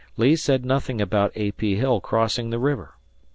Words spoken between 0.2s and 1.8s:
said nothing about A. P.